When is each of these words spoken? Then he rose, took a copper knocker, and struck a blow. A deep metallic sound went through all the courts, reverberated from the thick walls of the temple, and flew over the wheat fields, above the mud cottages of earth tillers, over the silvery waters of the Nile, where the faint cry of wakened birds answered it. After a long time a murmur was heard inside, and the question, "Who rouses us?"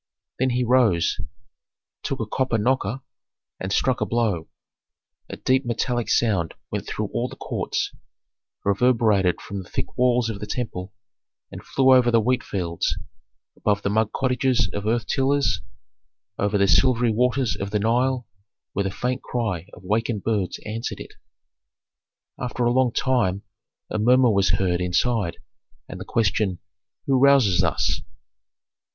Then 0.39 0.49
he 0.49 0.63
rose, 0.63 1.19
took 2.01 2.19
a 2.19 2.25
copper 2.25 2.57
knocker, 2.57 3.01
and 3.59 3.71
struck 3.71 4.01
a 4.01 4.05
blow. 4.07 4.49
A 5.29 5.37
deep 5.37 5.63
metallic 5.63 6.09
sound 6.09 6.55
went 6.71 6.87
through 6.87 7.09
all 7.13 7.29
the 7.29 7.35
courts, 7.35 7.91
reverberated 8.65 9.39
from 9.39 9.61
the 9.61 9.69
thick 9.69 9.95
walls 9.99 10.27
of 10.27 10.39
the 10.39 10.47
temple, 10.47 10.91
and 11.51 11.63
flew 11.63 11.93
over 11.93 12.09
the 12.09 12.19
wheat 12.19 12.41
fields, 12.43 12.97
above 13.55 13.83
the 13.83 13.91
mud 13.91 14.11
cottages 14.11 14.71
of 14.73 14.87
earth 14.87 15.05
tillers, 15.05 15.61
over 16.39 16.57
the 16.57 16.67
silvery 16.67 17.11
waters 17.11 17.55
of 17.55 17.69
the 17.69 17.77
Nile, 17.77 18.25
where 18.73 18.85
the 18.85 18.89
faint 18.89 19.21
cry 19.21 19.67
of 19.71 19.83
wakened 19.83 20.23
birds 20.23 20.59
answered 20.65 20.99
it. 20.99 21.13
After 22.39 22.63
a 22.65 22.71
long 22.73 22.91
time 22.91 23.43
a 23.91 23.99
murmur 23.99 24.31
was 24.31 24.53
heard 24.53 24.81
inside, 24.81 25.37
and 25.87 25.99
the 25.99 26.05
question, 26.05 26.57
"Who 27.05 27.19
rouses 27.19 27.63
us?" 27.63 28.01